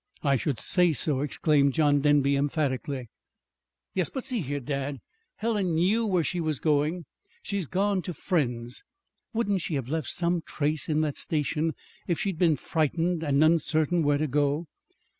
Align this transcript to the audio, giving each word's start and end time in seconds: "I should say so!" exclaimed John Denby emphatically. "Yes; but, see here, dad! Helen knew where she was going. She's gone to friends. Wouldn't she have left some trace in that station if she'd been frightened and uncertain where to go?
"I 0.23 0.35
should 0.35 0.59
say 0.59 0.93
so!" 0.93 1.19
exclaimed 1.21 1.73
John 1.73 1.99
Denby 2.01 2.35
emphatically. 2.35 3.09
"Yes; 3.93 4.09
but, 4.09 4.23
see 4.23 4.39
here, 4.41 4.59
dad! 4.59 4.97
Helen 5.35 5.75
knew 5.75 6.07
where 6.07 6.23
she 6.23 6.41
was 6.41 6.57
going. 6.57 7.05
She's 7.43 7.67
gone 7.67 8.01
to 8.01 8.13
friends. 8.15 8.81
Wouldn't 9.31 9.61
she 9.61 9.75
have 9.75 9.89
left 9.89 10.09
some 10.09 10.41
trace 10.43 10.89
in 10.89 11.01
that 11.01 11.17
station 11.17 11.75
if 12.07 12.19
she'd 12.19 12.39
been 12.39 12.55
frightened 12.55 13.21
and 13.21 13.43
uncertain 13.43 14.01
where 14.01 14.17
to 14.17 14.25
go? 14.25 14.65